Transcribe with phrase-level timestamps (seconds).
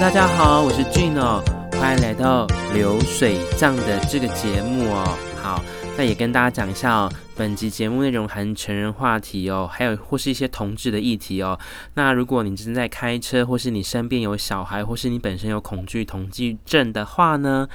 [0.00, 1.42] 大家好，我是 Gino，
[1.78, 5.14] 欢迎来到流水账的这个节目哦。
[5.36, 5.62] 好，
[5.94, 11.58] 那也跟大家讲一下哦，本集节目内容含成人话题哦，还有或是一些同志的议题哦。
[11.94, 17.68] 那如果你正在开车，或是你身边有小孩，或是你本身有恐惧同居症的话呢，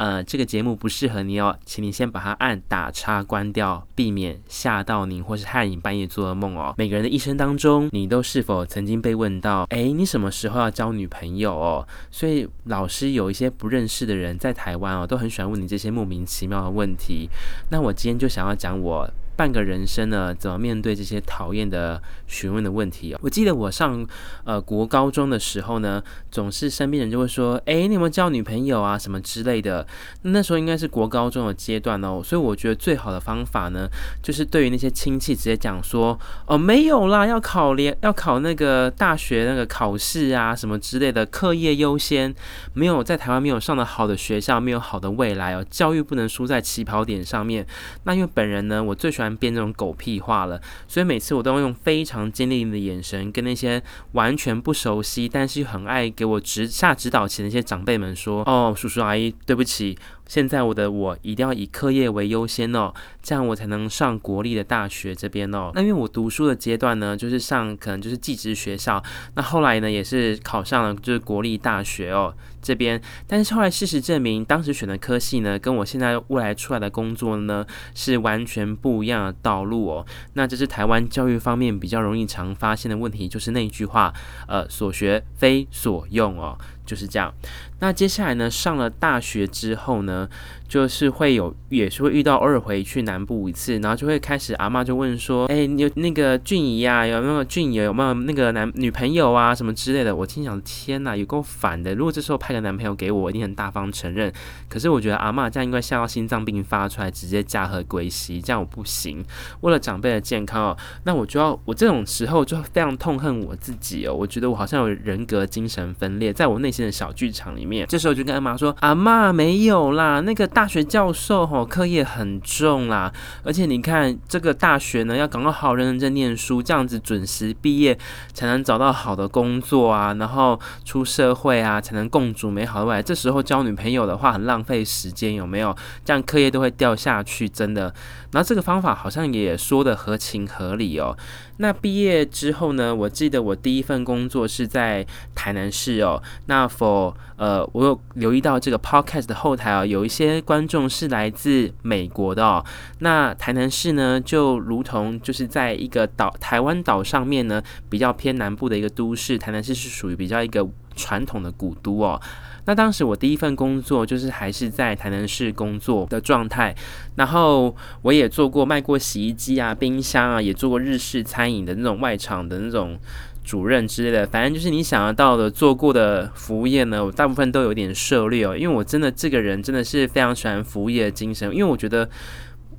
[0.00, 6.74] 呃，这个节目不适合你哦，请你先把它按打叉关掉，避免吓到你或是害你半夜做噩梦哦。
[6.78, 11.86] 每个人的一生当中，你都是否曾经被问到，诶，你什么时候要交女朋友哦？
[12.10, 17.28] 所以老师有一些不认识的人在台湾哦，都很喜欢问你这些莫名其妙的问题。
[17.70, 19.06] 那我今天就想要讲我。
[19.40, 23.18] 半个人生呢，怎么面对这些讨厌的询问的问题哦？
[23.22, 24.06] 我记得我上
[24.44, 28.98] 呃国高中的时候呢，总是身边人就会说：“诶，你有没有交女朋友啊？
[28.98, 29.86] 什么之类的。”
[30.20, 33.88] 那时候应该是国高中的阶段哦，所以我觉得最好的方法呢，
[34.22, 42.34] 就是对于那些亲戚直接讲说：“哦，没有啦，要考联，要考那个大学那个考试啊，什么之类的，课业优先，
[42.74, 47.66] 没有在台湾没有上的好的学校，没有好的未来哦，教育不能输在起跑点上面。”
[48.04, 49.29] 那因为本人呢，我最喜欢。
[49.36, 59.98] 变这种狗屁话了，所以每次我都用非常坚定的眼神跟那些完全不熟悉，但是又很爱给我指下指导棋那些长辈们说：“哦，叔叔阿姨，对不起。”
[60.30, 65.72] 现在我的我一定要以课业为优先哦，这样我才能上国立的大学这边哦。
[65.74, 69.02] 那因为我读书的阶段呢，就是上可能就是技职学校，
[69.34, 73.02] 那后来呢也是考上了就是国立大学哦这边。
[73.26, 80.06] 但是后来事实证明，当时选的科系呢，跟我现在未来出来的工作呢是完全不一样的道路哦。
[80.34, 84.14] 那这是台湾教育方面比较容易常发现的问题，就是那句话，
[84.46, 86.56] 呃，所学非所用哦。
[86.86, 87.32] 就是这样。
[87.80, 90.28] 那接下来呢，上了大学之后呢，
[90.68, 101.94] 就是会有，也是会遇到偶尔回去南部一次，然后就会开始阿嬷就问说：“哎，你有那个俊怡呀，有没有俊怡有没有那个男女朋友啊，什么之类的？”我心想：天哪，有够烦的！
[101.94, 104.32] 如果这时候派个男朋友给我，我一定很大方承认。
[104.68, 109.24] 可是我觉得阿嬷这样应该吓到心脏病发出来，直接驾鹤归西，这样我不行。
[109.62, 116.80] 为了长辈的健康哦，那我就要我这种时候就非常痛恨我自己哦，我觉得我好像有人格精神分裂，在我内心。
[116.80, 123.12] 的小剧场里面，这时候就跟阿妈说：“阿妈没有啦，那个大学教授吼课业很重啦，
[123.44, 127.98] 而且你看这个大学呢，要赶快好认认真念书，这样子准时毕业
[128.32, 133.02] 才能找到好的工作啊，然后出社会啊，才能共筑美好的未来。
[133.02, 135.76] 这时候交女朋友的话很浪费时间，有没有？
[136.04, 137.92] 这样课业都会掉下去，真的。
[138.30, 141.16] 然后这个方法好像也说得合情合理哦。
[141.56, 145.04] 那毕业之后呢，我记得我第一份工作是在
[145.34, 146.22] 台南市哦。
[146.46, 152.64] 那 for 呃，我有留意到这个 podcast 的后台啊，有一些观众是来自美国的哦。
[153.00, 162.20] 那台南市呢，就如同就是在一个岛台湾岛上面呢，比较偏南部的一个都市，台南市是属于比较一个传统的古都哦。
[162.66, 166.74] 那当时我第一份工作就是还是在台南市工作的状态，
[167.16, 172.98] 然后我也做过卖过洗衣机啊、冰箱啊，也做过日式餐饮的那种外场的那种
[173.44, 182.08] 主任之类的，反正就是你想得到的做过的服务业呢，我大部分都有点涉猎哦，因为我真的这个人真的是非常喜欢服务业的精神，因为我觉得。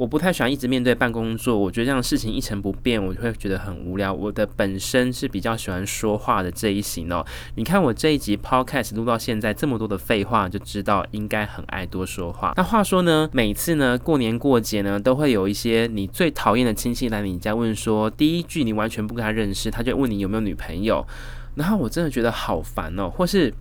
[0.01, 4.11] 我不太喜欢一直面对办公桌，我觉得这样事情一成不变，我就会觉得很无聊。
[4.11, 7.23] 我的本身是比较喜欢说话的这一型哦。
[7.53, 12.51] 你看我这一集 podcast 录到现在这么多的废话，就知道应该很爱多说话。
[12.57, 21.05] 那话说呢，每次呢过年过节呢，都会有一些你最讨厌的亲戚来你家问说，第一句你完全不跟他认识，他就问你有没有女朋友，
[21.53, 23.07] 然后我真的觉得好烦哦。
[23.07, 23.53] 或是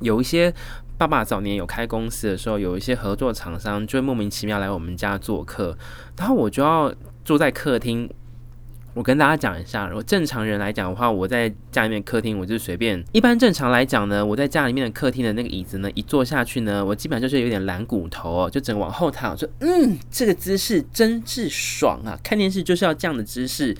[0.00, 0.54] 有一些。
[1.02, 5.76] 爸爸早年有开公司的时候，有一些合作厂商就会莫名其妙来我们家做客，
[6.16, 8.08] 然后我就要坐在客厅。
[8.94, 13.02] 我跟大家讲一下，如果正常人来讲的话，我在家里面客厅，我就随便。
[13.12, 22.18] 一般正常来讲呢，我在家里面的客厅的那个椅子呢，一坐下去呢，我基本上就是有点懒骨头哦，就整个往后躺，说嗯，这个姿势真是爽啊！
[22.22, 23.74] 看电视就是要这样的姿势。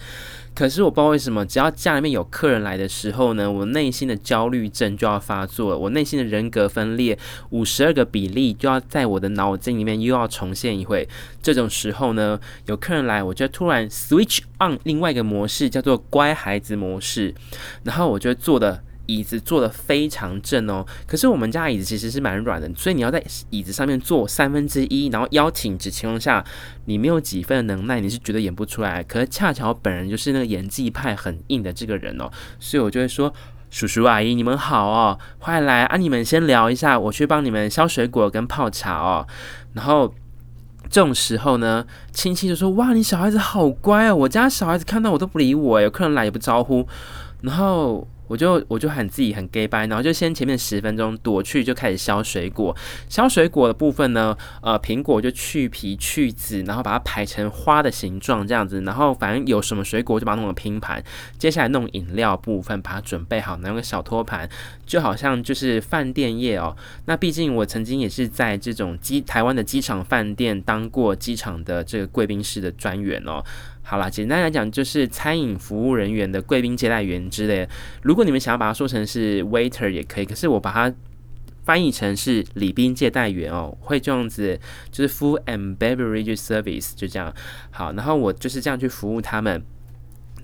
[0.54, 7.18] 可是我不知道为什么，只要家里面有客人来的时候呢，我内心的焦虑症就要发作了，我内心的人格分裂
[7.50, 11.08] 五十二个比例就要在我的脑筋里面又要重现一回。
[11.42, 17.34] 这种时候呢，有客人来，我就突然 switch on 另另外一个模式，叫做乖孩子模式，
[17.82, 18.84] 然后我就坐的。
[19.06, 26.42] 椅子坐得非常正哦，可是我们家椅子其实是蛮软的，所以你要在椅子上面坐三分之一，然后腰挺直情况下，
[26.84, 29.02] 你没有几分的能耐，你是绝对演不出来。
[29.02, 33.34] 可是恰巧本人就是那个演技派很硬的这个人哦，所以我就会说
[33.70, 35.96] ：“叔叔阿姨，你们好哦，欢迎来啊！
[35.96, 39.26] 你们先聊一下，我去帮你们削水果跟泡茶哦。”
[39.74, 40.14] 然后
[40.92, 46.86] 这种时候呢，亲戚就说：“哇，你小孩子好乖哦，我家小孩子看到我都不理我，有客人来也不招呼。”
[47.42, 48.06] 然后。
[48.28, 52.74] 我就我就很自己很 gay 掰，然后就先前面十分钟躲去就开始削水果，
[53.08, 61.02] 削水果的部分呢，呃，苹果就去皮去籽，然后把它排成花的形状这样子，然后反正有什么水果就把它弄个拼盘，
[61.36, 64.48] 接下来弄饮料部分把它准备好，拿个小托盘，
[64.86, 66.74] 就好像就是饭店业哦。
[67.04, 73.44] 那毕竟我曾经也是在这种机台湾的机场饭店当过机场的这个贵宾室的专员哦。
[73.84, 77.68] 好啦，简单来讲就是餐饮服务人员的贵宾接待员之类。
[78.02, 80.94] 如果你们想要把它说成是 waiter 也可以，可是我把它
[81.64, 84.58] 翻译成是礼宾接待员哦，会这样子，
[84.90, 87.34] 就是 food and beverage service 就这样。
[87.70, 89.62] 好，然后我就是这样去服务他们。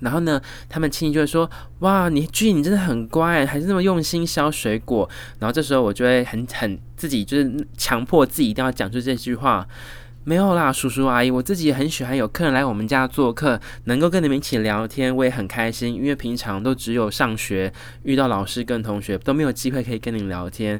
[0.01, 1.49] 然后呢，他们亲戚就会说
[1.79, 5.09] ：“哇，你俊，你真的很乖，还是那么用心削水果。”
[5.39, 9.67] 然后这时候我就会很很自己就是强迫自己一定要讲出这句话。
[10.29, 15.91] 没有啦，叔叔阿姨，我自己也很喜欢有客人来我们家做客，能够跟你们一起聊天，我也很开心。
[15.91, 17.73] 因为平常都只有上学
[18.03, 20.79] 遇到老师跟同学，都没有机会可以跟你聊天。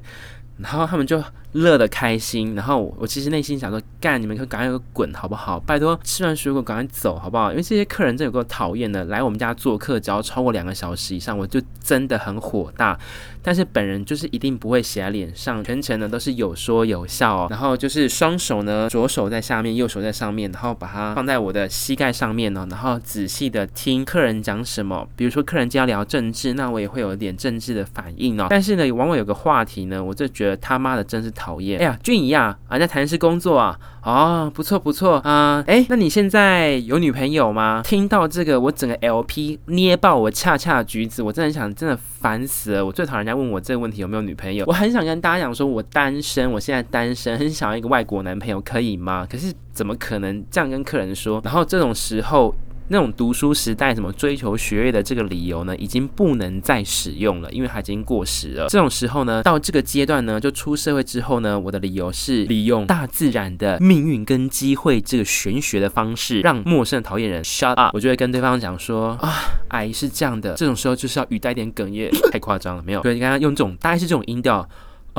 [0.59, 1.23] 然后他们就
[1.53, 5.59] 乐得开心，然后我其实内心想说，干，你们可赶快滚好不好？
[5.59, 7.51] 拜托，吃完水果赶快走好不好？
[7.51, 12.97] 因为这些客人真有够讨厌的，来我们家做客只要超过两个小时以上，我就真的很火大。
[13.41, 17.47] 但是本人就是一定不会写在脸上，全程呢都是有说有笑哦。
[17.49, 25.07] 然后就是双手呢，左手在下面，右手在上面，然后把它放在我的膝盖上面呢，然后仔细的听客人讲什么。
[25.15, 28.47] 比如说客人就要聊政治，那我也会有一点政治的反应哦。
[28.49, 31.79] 但是呢，往往有个话题呢，我就觉得他妈的真是讨厌。
[31.79, 33.79] 哎呀，俊怡啊，啊，在谈的是工作啊。
[34.01, 37.81] 哦，不错不错啊，哎、那你现在有女朋友吗？
[37.83, 42.85] 听到这个，我整个 LP 捏爆我恰恰橘子，我真的想，真的烦死了。
[42.85, 49.27] 我最讨厌人家问我这个问题有没有女朋友，我很想跟大家讲说，我单身，我现在单身，很想要一个外国男朋友，可以吗？
[49.29, 51.41] 可是怎么可能这样跟客人说？
[51.43, 52.53] 然后这种时候。
[52.89, 58.67] 那种读书时代什么追求学业的这个理由呢，已经不能再使用了，因为它已经过时了。
[58.67, 67.95] 这种时候呢，到这个阶段呢，就出社会之后呢，我的理由是利用大自然的命运跟机会这个玄学的方式，让陌生的讨厌人 shut up。
[67.95, 69.33] 我就会跟对方讲说啊，
[69.69, 73.01] 阿姨是这样的，这种时候就是要语带点哽咽，太夸张了，没有？
[73.01, 74.67] 对，你刚刚用这种大概是这种音调。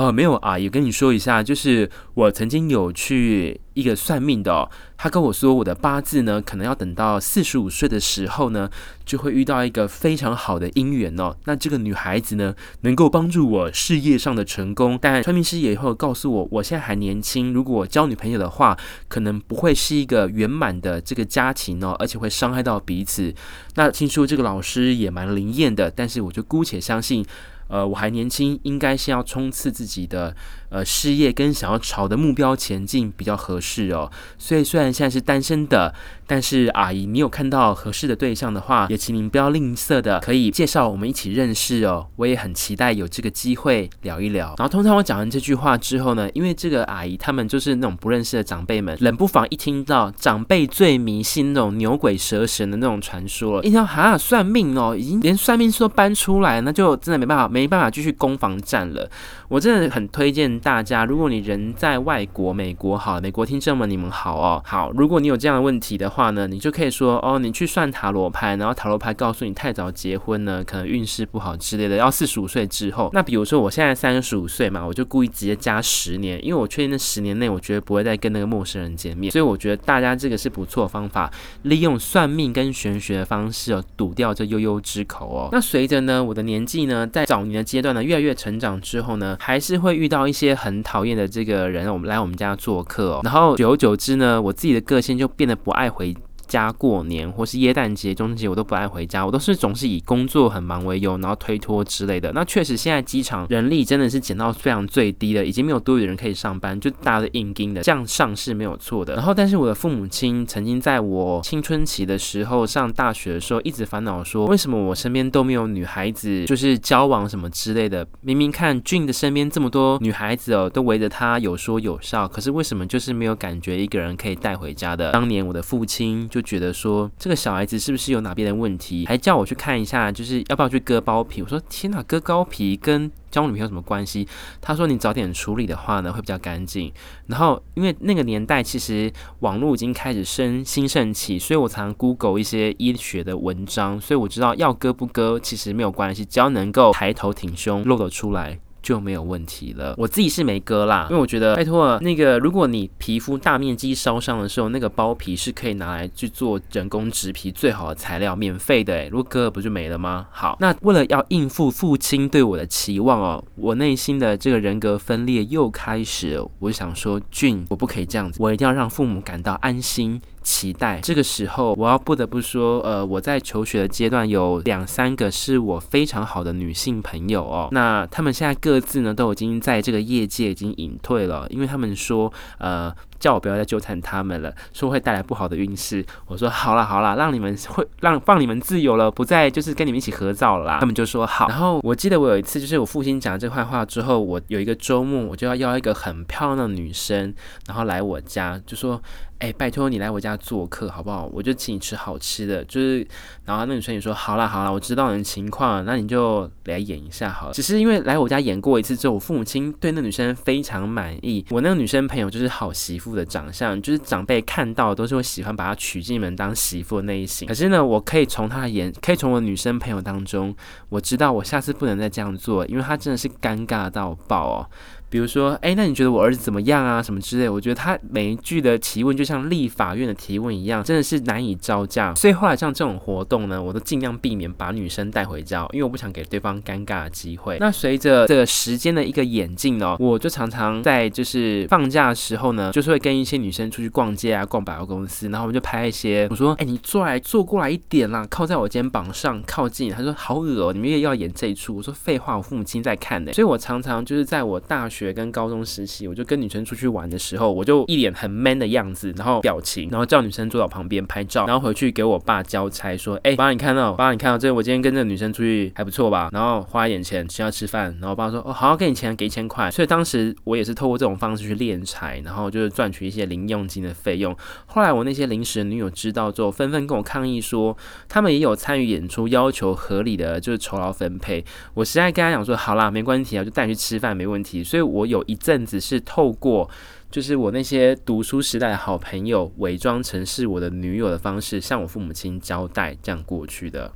[0.00, 4.66] 呃，没有啊，也跟你说一下，就是我曾经有去一个算命的，
[4.96, 8.70] 他跟我说我的八字呢，可能要等到四十五岁的时候呢，
[9.04, 11.36] 就会遇到一个非常好的姻缘哦。
[11.44, 14.98] 那这个女孩子呢，能够帮助我事业上的成功。
[14.98, 18.74] 但算命师也会告诉我，我现在还年轻，如果交女朋友的话，
[19.06, 23.34] 可能不会是一个圆满的这个家庭哦，而且会伤害到彼此。
[23.74, 27.22] 那听说这个老师也蛮灵验的，但是我就姑且相信。
[27.70, 30.34] 呃，我还年轻，应该先要冲刺自己的
[30.70, 34.10] 呃事业跟想要朝的目标前进比较合适哦。
[34.38, 35.94] 所以虽然现在是单身的，
[36.26, 42.06] 但是阿姨，你有看到合适的对象的话，也请您不要吝啬的，可以介绍我们一起认识哦。
[42.16, 44.54] 我也很期待有这个机会聊一聊。
[44.58, 57.50] 然后通常我讲完这句话之后呢，因为这个阿姨他们就是那种不认识的长辈们，冷不防一听到长辈最迷信那种牛鬼蛇神的那种传说，一听到哈算命哦，已经连算命师都搬出来，那就真的没办法。
[57.50, 59.10] 没办法继续攻防战了。
[59.48, 73.10] 我真的很推荐大家，如果你人在外国，美国好，美国听众们你们好哦，好，如果你有这样的问题的话呢，你就可以说哦，你去算塔罗牌，然后塔罗牌告诉你太早结婚呢，可能运势不好之类的，要四十五岁之后。
[73.12, 81.30] 那比如说我现在三十五岁嘛，我就故意直接加十年，因为我确定那十年内我绝对不会再跟那个陌生人见面，所以我觉得大家这个是不错方法，
[81.62, 85.48] 利用算命跟玄学的方式哦，堵掉这悠悠之口哦。
[85.52, 96.14] 那随着呢，我的年纪呢，在早年的阶段呢，越来越成长之后呢，还是会遇到一些很讨厌的这个人，我们来我们家做客哦，然后久而久之呢，我自己的个性就变得不爱回
[96.50, 102.32] 家过年或是耶诞节、中秋节，我都不爱回家，我都是总是以工作很忙为由，然后推脱之类的。
[102.34, 109.14] 那确实，现在机场人力真的是减到非常最低的，已经没有多余的人可以上班，就大家的硬盯的，这样上是没有错的。
[109.14, 118.04] 然后，但是我的父母亲曾经在我青春期的时候，上大学的时候，一直烦恼说，为什么我身边都没有女孩子，就是交往什么之类的。
[118.22, 125.12] 明明看俊的身边这么多女孩子哦，都围着他有说有笑，可是为什么就是没有感觉一个人可以带回家的？
[125.12, 126.39] 当年我的父亲就。
[126.40, 131.42] 就觉得说这个小孩子是不是有哪边的问题，还叫我去看一下，就是要不要去割包皮。
[131.42, 134.26] 我说天哪，割包皮跟交女朋友什么关系？
[134.60, 136.90] 他说你早点处理的话呢，会比较干净。
[137.26, 148.58] 然后因为那个年代其实网络已经开始生兴盛起，所以我常 Google 一些医学的文章，所以我知道要割不割其实没有关系，只要能够抬头挺胸露得出来。
[148.82, 149.94] 就没有问题了。
[149.98, 160.26] 我自己是没割啦，因为我觉得拜托那个，如果你皮肤大面积烧伤的时候，那个包皮是可以拿来去做人工植皮最好的材料，免费的，如果割了不就没了吗？
[160.30, 166.40] 好，那为了要应付父亲对我的期望哦，我内心的这个人格分裂又开始。
[166.58, 170.20] 我想说，俊，我不可以这样子，我一定要让父母感到安心。
[170.42, 177.68] 期待这个时候，我要不得不说，呃，我在求学的阶段有两三个是我非常好的女性朋友哦。
[177.72, 182.94] 那他们现在各自呢都已经在这个业界已经隐退了，因为他们说，呃。
[183.20, 186.04] 叫我不要再纠缠他们了，说会带来不好的运势。
[186.26, 190.78] 我说好啦好啦，让你们会让放你们自由了，不再就是跟你们一起合照了啦。
[190.80, 191.46] 他们就说好。
[191.48, 197.32] 然后我记得我有一次，就是我父亲讲了这坏话之后，我有一个周末，我就要邀一个很漂亮的女生，
[197.66, 199.00] 然后来我家，就说，
[199.38, 201.28] 哎，拜托你来我家做客好不好？
[201.32, 202.64] 我就请你吃好吃的。
[202.64, 203.06] 就是，
[203.44, 207.52] 然后那女生也说好啦好啦，我知道你的情况，那你就来演一下好了。
[207.52, 211.44] 只是因为来我家演过一次之后，我父母亲对那女生非常满意。
[211.50, 217.46] 我那个女生朋友就是好媳妇的长相，就是长辈看到都是会喜欢把她娶进门当媳妇的那一型。
[217.46, 220.54] 可是呢，我可以从她的眼，可以从我女生朋友当中，
[220.88, 224.66] 我知道我下次不能再这样做，因为她真的是尴尬到爆哦。
[225.10, 227.02] 比如说，哎，那你觉得我儿子怎么样啊？
[227.02, 227.48] 什么之类？
[227.48, 232.14] 我觉得他每一句的提问就像立法院的提问一样，真的是难以招架。
[232.14, 237.58] 所以后来像这种活动呢，我都尽量避免把女生带回家，因为我不想给对方尴尬的机会。
[237.58, 246.28] 那随着这个时间的一个演进呢，我就常常在就是放假的时候呢，就是会跟一些女生出去逛街啊，逛百货公司，然后我们就拍一些。
[246.30, 249.90] 我说，哎，你坐来坐过来一点啦，靠在我肩膀上靠近。
[249.90, 251.78] 他说好恶哦，你们又要演这一出？
[251.78, 253.32] 我说废话，我父母亲在看呢。
[253.32, 254.99] 所以我常常就是在我大学。
[255.06, 266.28] 学跟高中时期，我就跟女生出去玩的时候，我就一脸很 man 的样子，然后表情，然后叫女生坐到旁边拍照，然后回去给我爸交差，说：“哎、爸，你看到，爸，你看到这，我今天跟这个女生出去还不错吧？
[266.32, 267.84] 然后花一点钱，请她吃饭。
[268.00, 269.70] 然后我爸说：哦，好，好，给你钱，给一千块。
[269.70, 274.36] 所以当时我也是透过这种方式去敛财，然后就是赚取一些零用金的费用。
[274.66, 277.74] 后来我那些临时女友知道之后，纷纷跟我抗议说，
[278.06, 281.42] 他们也有参与演出，要求合理的就是酬劳分配。
[281.72, 284.62] 我实在跟他讲说，好啦，没关系啊，就带你去吃饭，没问题。
[284.62, 284.89] 所以。
[284.90, 286.68] 我有一阵子是透过，
[287.10, 293.92] 就是我那些读书时代的好朋友，伪装成是我的女友的方式，向我父母亲交代，这样过去的。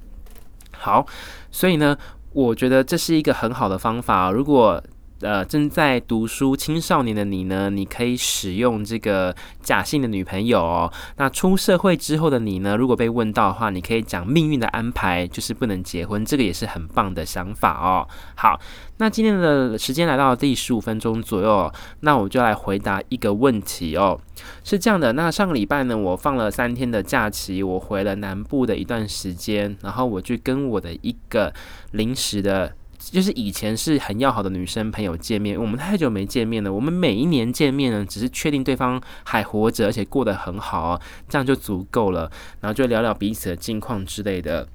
[0.73, 1.07] 好，
[1.51, 1.97] 所以呢，
[2.33, 4.31] 我觉得这是一个很好的方法。
[4.31, 4.83] 如果
[5.25, 10.93] 呃，正在读书青少年的你呢，你可以使用这个假性的女朋友哦。
[11.17, 18.07] 那出社会之后的你呢，如果被问到的话，你可以讲命运的安排就是不能结婚，这个也是很棒的想法哦。
[18.35, 18.61] 好，
[18.99, 24.21] 那今天的时间来到第十五分钟左右，那我就来回答一个问题哦。
[24.63, 31.51] 是这样的，那上个礼拜呢，我放了三天的假期，我回了南部的一段时间，然后我去跟我的一个
[31.93, 32.75] 临时的。
[33.11, 36.73] 就是以前是很要好的女生朋友见面，我们太久没见面了。
[36.73, 42.31] 我们每一年见面呢，只是确定对方还活着，而且过得很好哦，这样就足够了。
[42.61, 44.67] 然后就聊聊彼此的近况之类的。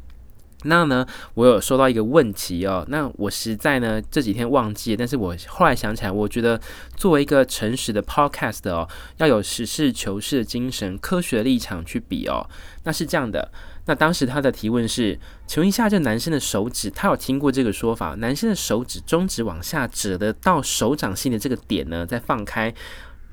[0.64, 1.06] 那呢，
[1.36, 6.60] 我有收到一个问题哦，那我实在呢这几天忘记，但是我后来想起来，我觉得
[6.98, 12.46] 作为一个诚实的 podcast 哦，要有实事求是的精神，科学的立场去比哦。
[12.84, 13.52] 那是这样的。
[13.90, 15.18] 那当时他的提问是，
[15.48, 18.14] 请问一下，这男生的手指，他有听过这个说法？
[18.20, 22.72] 男生的手指中指往下折的到手掌心的这个点呢，再放开，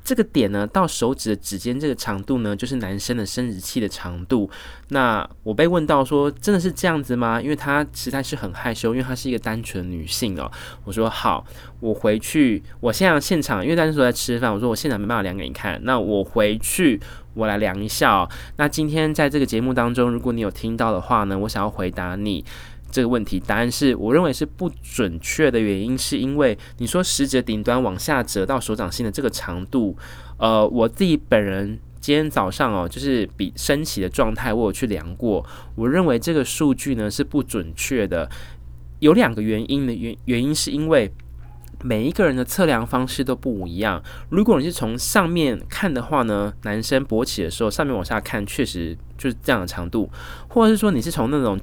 [0.02, 4.48] 这个点呢到手指的指尖这个长度呢，就是男生的生殖器的长度。
[4.88, 7.38] 那我被问到说，真的是这样子吗？
[7.38, 10.50] 因为他实在是很害羞，因为她是一个单纯女性哦。
[10.84, 11.44] 我说好，
[11.80, 16.98] 我回去，我现在现场，因为当时我在吃饭，我说我现场没办法量给你看，那我回去。
[17.36, 18.28] 我来量一下哦。
[18.56, 22.44] 那今天在这个节目当中，如果你有听到的话呢，我想要回答你
[22.90, 29.96] 这个问题，答案是我认为是不准确的原因，是因为你说食指顶端往下折到手掌心的这个长度，
[30.38, 38.28] 呃，我自己本人今天早上哦，就是比升起的状态，我有去量过，我认为这个数据呢是不准确的，
[39.00, 41.12] 有两个原因的原原因是因为。
[41.86, 44.02] 每一个人的测量方式都不一样。
[44.30, 50.10] 如果你是从上面看的话呢，男生勃起的时候，上面往下看确实就是这样的长度；
[50.48, 51.56] 或者是说你是从那种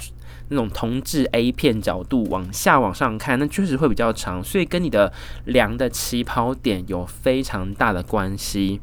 [0.47, 4.41] 那种同质 A 片角度往下往上看，那确实会比较长。
[4.41, 5.11] 所以跟你的
[5.43, 8.79] 量的起跑点有非常大的关系。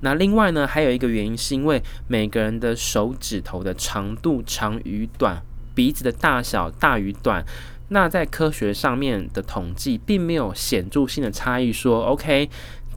[0.00, 5.42] 那另外呢，还有一个原因是因为每个人的手指头的长度长与短，
[5.74, 7.44] 鼻子的大小大与短。
[7.88, 11.72] 那在科学上面的统计，并没有显著性的差异。
[11.72, 12.48] 说，OK，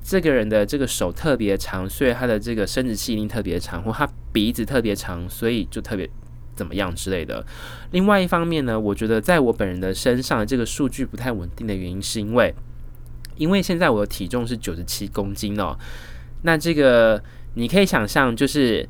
[0.03, 6.09] 这个人的这个手特别长，所以他的这个生殖器一定特别长，或他鼻子特别长，所以就特别
[6.55, 7.45] 怎么样之类的。
[7.91, 12.53] 另外一方面呢，我觉得在我本人的身上，这个数据不太稳定的原因，是因为
[13.37, 15.77] 因为现在我的体重是九十七公斤哦。
[16.43, 18.87] 那这个你可以想象，就是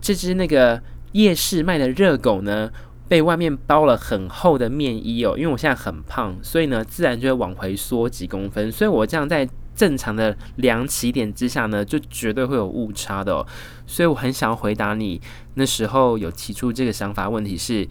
[0.00, 0.82] 这只那个
[1.12, 2.70] 夜市卖的热狗呢，
[3.14, 5.38] 被外面包了很厚的面衣哦。
[5.38, 8.72] 因为我现在很胖，所以呢，自然就会往回缩几公分。
[8.72, 13.46] 所以我这样在正常的量起点之下呢，就绝对会有误差的哦。
[13.86, 15.20] 所以我很想要回答你，
[15.54, 17.86] 那时候有提出这个想法，问题是，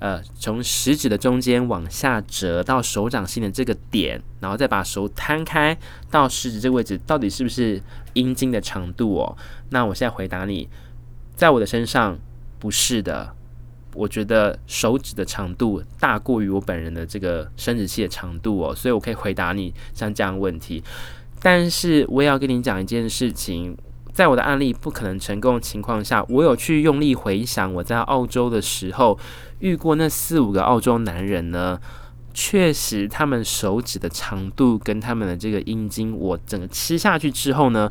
[0.00, 5.74] 呃，从食指的中间往下折到手掌心的这个点，然后再把手摊开
[6.10, 7.80] 到食指这个位置，到底是不是
[8.12, 9.34] 阴茎的长度哦？
[9.70, 10.68] 那我现在回答你，
[11.34, 12.18] 在我的身上
[12.58, 13.34] 不是的。
[13.98, 20.82] 我觉得手指的长度大过于我本人的这个生殖器的长度哦，所以我可以回答你像这样问题。
[21.42, 23.76] 但是我也要跟你讲一件事情，
[24.12, 29.18] 在我的案例不可能成功的情况下，我有去用力回想我在澳洲的时候
[29.58, 31.80] 遇过那四五个澳洲男人呢，
[32.32, 37.90] 确实他们手指的长度跟他们的这个阴茎，我整个吃下去之后呢，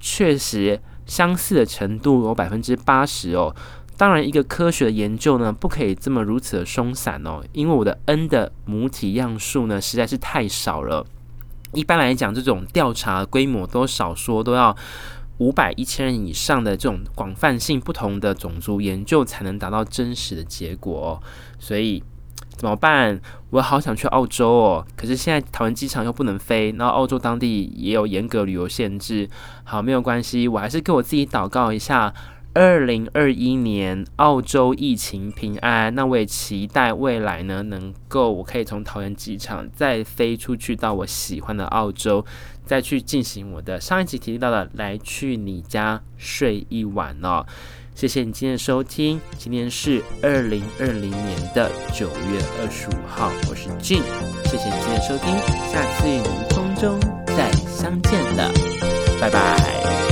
[0.00, 3.54] 确实相似的程度有百分之八十哦。
[3.96, 11.06] 当然，一个科学的研究呢，不可以这么如此的松散哦，因为我的 N 的母体样数呢实在是太少了。
[11.72, 14.76] 一般来讲，这种调查规模都少说都要
[15.38, 21.22] 五百、一千人以上的这种广泛性不同的种族研究才能达到真实的结果。
[21.58, 22.02] 所以
[22.56, 23.20] 怎么办？
[23.50, 29.28] 我好想去澳洲哦，可是现在桃园机场又不能飞，然后澳洲当地也有严格旅游限制。
[29.62, 32.12] 好，没有关系，我还是给我自己祷告一下。
[32.54, 42.24] 二零二一年澳洲疫情平安，那我也期待未来呢，能够我可以从桃园机场再飞出去到我喜欢的澳洲，
[42.64, 47.44] 再去进行我的上一集提到的来去你家睡一晚哦。
[47.96, 53.96] 谢谢你今天的收听，今天是二零二零年的九月二十五号，我是 G
[54.44, 55.34] 谢谢你今天的收听，
[55.70, 58.50] 下次与您空中再相见了，
[59.20, 60.03] 拜拜。